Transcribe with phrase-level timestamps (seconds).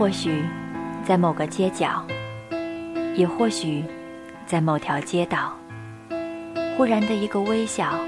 [0.00, 0.42] 或许，
[1.04, 2.02] 在某个街角，
[3.14, 3.84] 也或许，
[4.46, 5.54] 在某条街道，
[6.74, 8.00] 忽然的一个微笑，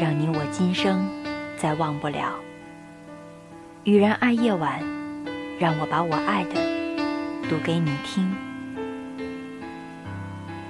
[0.00, 1.06] 让你我今生
[1.58, 2.32] 再忘不了。
[3.84, 4.82] 雨然爱夜晚，
[5.58, 6.54] 让我把我爱的
[7.46, 8.26] 读给你听。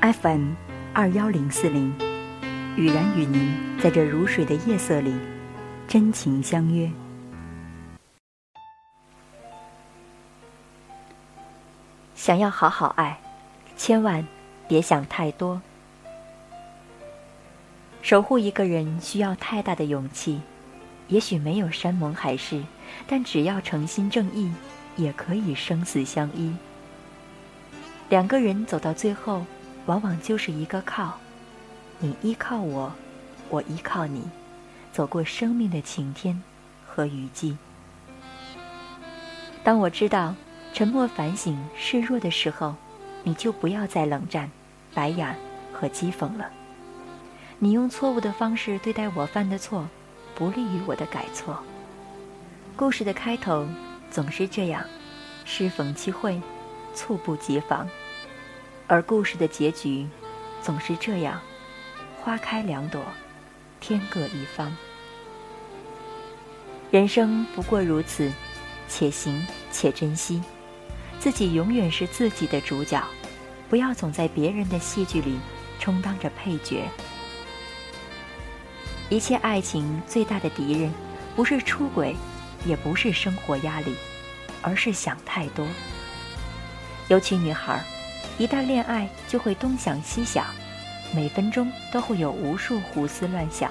[0.01, 0.55] FM
[0.93, 1.95] 二幺零四零，
[2.75, 5.15] 雨然与您在这如水的夜色里
[5.87, 6.91] 真情相约。
[12.23, 13.19] 想要好好爱，
[13.77, 14.25] 千万
[14.69, 15.61] 别想太多。
[18.01, 20.41] 守护一个人需要太大的勇气，
[21.09, 22.63] 也许没有山盟海誓，
[23.09, 24.53] 但只要诚心正义，
[24.95, 26.55] 也可以生死相依。
[28.09, 29.45] 两个人走到最后，
[29.87, 31.19] 往往就是一个靠，
[31.99, 32.93] 你依靠我，
[33.49, 34.23] 我依靠你，
[34.93, 36.41] 走过生命的晴天
[36.87, 37.59] 和雨季。
[39.65, 40.37] 当我知道。
[40.73, 42.75] 沉默反省示弱的时候，
[43.23, 44.51] 你就不要再冷战、
[44.95, 45.37] 白眼
[45.73, 46.51] 和讥讽了。
[47.59, 49.87] 你用错误的方式对待我犯的错，
[50.35, 51.63] 不利于我的改错。
[52.75, 53.69] 故事的开头
[54.11, 54.83] 总是这样，
[55.45, 56.41] 适逢其会，
[56.95, 57.87] 猝不及防；
[58.87, 60.09] 而故事的结局
[60.63, 61.39] 总是这样，
[62.21, 63.01] 花开两朵，
[63.79, 64.75] 天各一方。
[66.91, 68.33] 人生不过如此，
[68.89, 70.43] 且行且珍惜。
[71.23, 73.01] 自己永远是自己的主角，
[73.71, 75.39] 不要总在别人的戏剧里
[75.79, 76.83] 充当着配角。
[79.09, 80.93] 一切爱情最大的敌人，
[81.37, 82.17] 不是出轨，
[82.67, 83.95] 也不是生活压力，
[84.63, 85.65] 而是想太多。
[87.07, 87.81] 尤其女孩，
[88.37, 90.45] 一旦恋爱就会东想西想，
[91.15, 93.71] 每分钟都会有无数胡思乱想，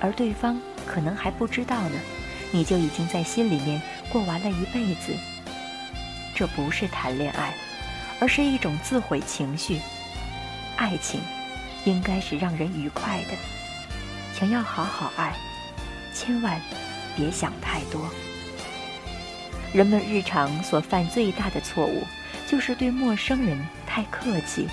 [0.00, 1.94] 而对方可能还不知道呢，
[2.50, 3.80] 你就已经在心里面
[4.10, 5.12] 过完了一辈子。
[6.36, 7.54] 这不是谈恋爱，
[8.20, 9.80] 而是一种自毁情绪。
[10.76, 11.18] 爱情
[11.86, 13.30] 应该是让人愉快的。
[14.38, 15.34] 想要好好爱，
[16.12, 16.60] 千万
[17.16, 18.06] 别想太多。
[19.72, 22.02] 人们日常所犯最大的错误，
[22.46, 24.68] 就是对陌生人太客气，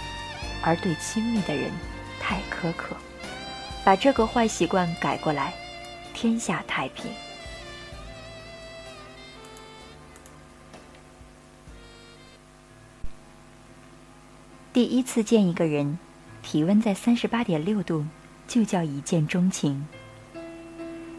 [0.61, 1.71] 而对亲密的人
[2.19, 2.93] 太苛刻。
[3.85, 5.53] 把这个坏习惯改过来，
[6.13, 7.09] 天下太平。
[14.73, 15.99] 第一次见一个人，
[16.41, 18.03] 体温在三十八点六度，
[18.47, 19.85] 就叫一见钟情。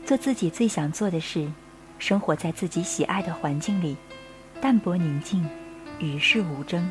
[0.04, 1.48] 做自己最想做的事，
[2.00, 3.96] 生活在自己喜爱的环境里，
[4.60, 5.48] 淡泊宁静，
[6.00, 6.90] 与世无争，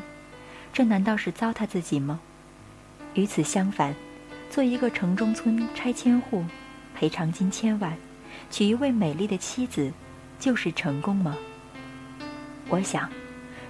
[0.72, 2.18] 这难道是糟蹋自己吗？
[3.12, 3.94] 与此相反，
[4.48, 6.42] 做一个城中村拆迁户，
[6.94, 7.94] 赔偿金千万，
[8.50, 9.92] 娶一位美丽的妻子，
[10.40, 11.36] 就是成功吗？
[12.70, 13.06] 我想，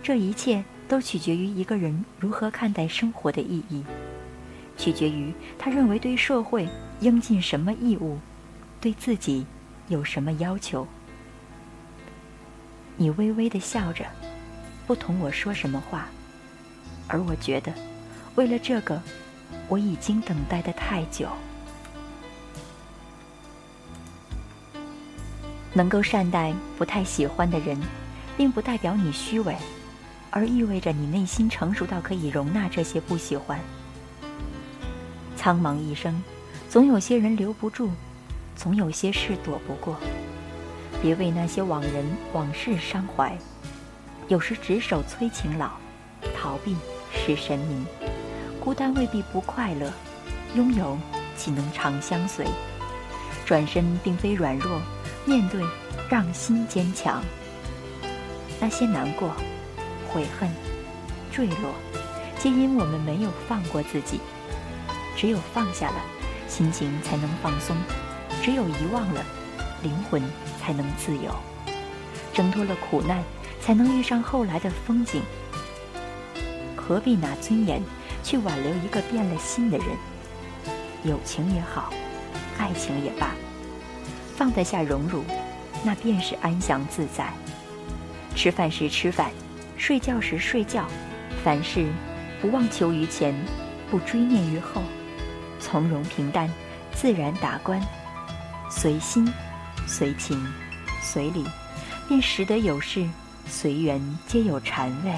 [0.00, 0.64] 这一切。
[0.88, 3.82] 都取决于一个人如何看待生活的意义，
[4.76, 6.68] 取决于他认为对社会
[7.00, 8.18] 应尽什么义务，
[8.80, 9.46] 对自己
[9.88, 10.86] 有什么要求。
[12.96, 14.04] 你微微的笑着，
[14.86, 16.06] 不同我说什么话，
[17.08, 17.72] 而我觉得，
[18.36, 19.02] 为了这个，
[19.68, 21.28] 我已经等待的太久。
[25.72, 27.76] 能够善待不太喜欢的人，
[28.36, 29.56] 并不代表你虚伪。
[30.36, 33.56] 而意味着你内心成熟到可以容纳这些不喜欢。
[35.36, 36.20] 苍茫一生，
[36.68, 37.88] 总有些人留不住，
[38.56, 39.96] 总有些事躲不过。
[41.00, 43.32] 别为那些往人往事伤怀。
[44.26, 45.70] 有时执手催情老，
[46.36, 46.74] 逃避
[47.12, 47.86] 是神明。
[48.58, 49.92] 孤单未必不快乐，
[50.56, 50.98] 拥有
[51.36, 52.44] 岂能长相随？
[53.46, 54.80] 转身并非软弱，
[55.24, 55.62] 面对
[56.10, 57.22] 让心坚强。
[58.58, 59.30] 那些难过。
[60.14, 60.48] 悔恨、
[61.32, 61.74] 坠落，
[62.38, 64.20] 皆因我们没有放过自己。
[65.16, 65.96] 只有放下了，
[66.48, 67.74] 心情才能放松；
[68.40, 69.24] 只有遗忘了，
[69.82, 70.22] 灵魂
[70.60, 71.34] 才能自由。
[72.32, 73.24] 挣脱了苦难，
[73.60, 75.20] 才能遇上后来的风景。
[76.76, 77.82] 何必拿尊严
[78.22, 79.86] 去挽留一个变了心的人？
[81.02, 81.92] 友情也好，
[82.56, 83.30] 爱情也罢，
[84.36, 85.24] 放得下荣辱，
[85.82, 87.32] 那便是安详自在。
[88.36, 89.32] 吃饭时吃饭。
[89.76, 90.86] 睡觉时睡觉，
[91.42, 91.86] 凡事
[92.40, 93.34] 不妄求于前，
[93.90, 94.82] 不追念于后，
[95.60, 96.48] 从容平淡，
[96.92, 97.80] 自然达观，
[98.70, 99.30] 随心，
[99.86, 100.40] 随情，
[101.02, 101.44] 随理，
[102.08, 103.06] 便识得有事，
[103.46, 105.12] 随缘皆有禅味。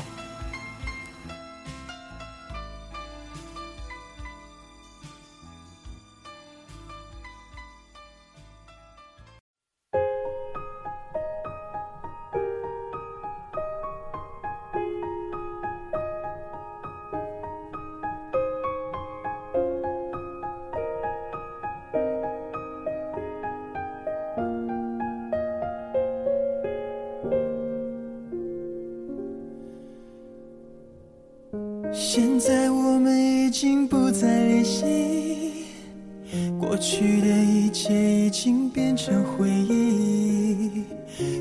[32.17, 35.67] 现在我们已经不再联系，
[36.59, 40.83] 过去的一切已经变成回忆。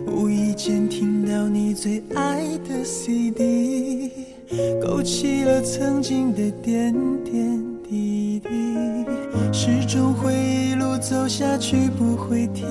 [0.06, 4.12] 无意间听到你最爱的 CD，
[4.81, 6.94] 勾起了曾经的点
[7.24, 7.57] 点
[7.89, 8.50] 滴滴，
[9.54, 12.66] 始终会一路走下去不会停。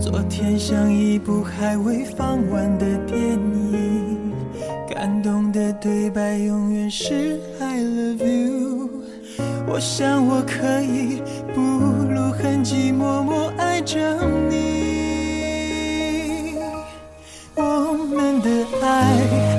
[0.00, 3.91] 昨天像一部还未放完的电影，
[4.94, 8.90] 感动的对白永远是 I love you。
[9.66, 11.22] 我想我可以
[11.54, 11.60] 不
[12.12, 13.98] 露痕迹，默默爱着
[14.50, 14.58] 你。
[17.54, 18.50] 我们的
[18.82, 19.51] 爱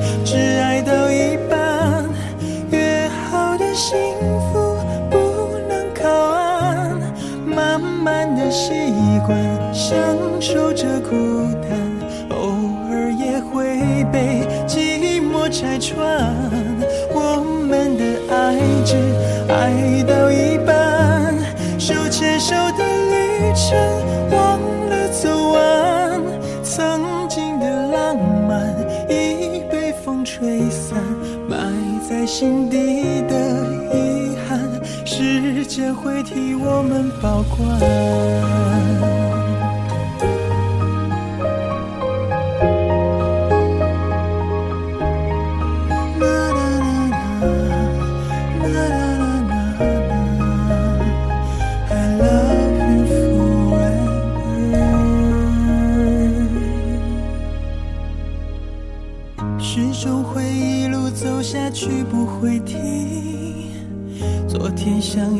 [32.33, 33.63] 心底的
[33.94, 34.57] 遗憾，
[35.06, 39.42] 时间会替我们保管。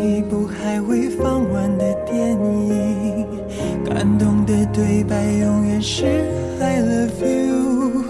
[0.03, 3.25] 一部还未放完的电影，
[3.85, 6.05] 感动的对白永远是
[6.59, 8.03] I love you。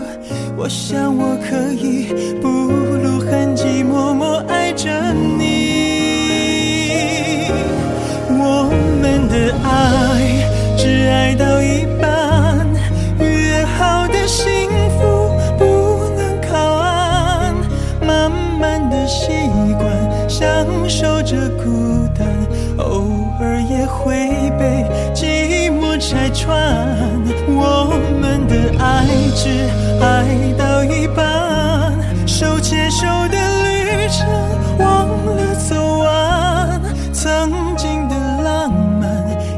[0.58, 2.08] 我想我可以
[2.42, 5.53] 不露痕迹，默默爱着你。
[26.44, 26.58] 寞拆穿，
[27.48, 29.70] 我们的爱只
[30.02, 31.94] 爱到一半，
[32.28, 34.28] 手牵手的旅程
[34.80, 36.82] 忘了走完，
[37.14, 39.08] 曾经的浪漫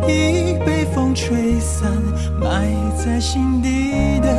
[0.08, 1.92] 已被风吹散，
[2.40, 4.30] 埋在心底的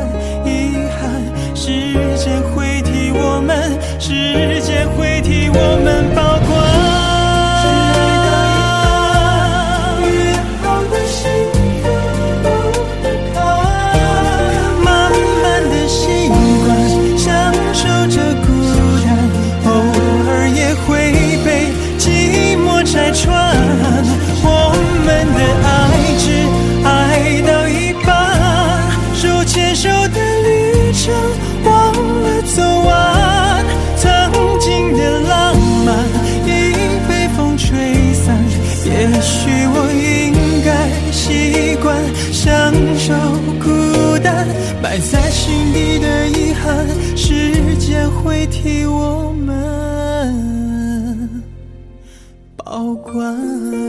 [0.45, 1.11] 遗憾，
[1.53, 6.36] 时间会替我们，时间会替我们保
[23.19, 23.55] 船
[24.43, 24.47] 我
[25.05, 25.75] 们的爱
[26.21, 26.25] 只
[26.85, 28.07] 爱到一半
[29.15, 31.13] 手牵手的旅程
[31.65, 33.65] 忘了走完。
[33.97, 35.95] 曾经的浪漫
[36.45, 36.73] 已
[37.07, 38.37] 被风吹散
[38.85, 41.97] 也许我应该习惯
[42.31, 43.13] 享受
[43.59, 44.47] 孤单
[44.81, 49.33] 埋在心底的遗憾时间会替我
[53.07, 53.86] 关。